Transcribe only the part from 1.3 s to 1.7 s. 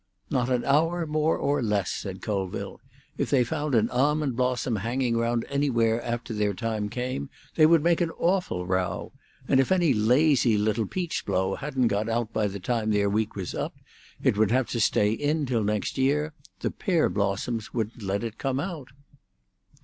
or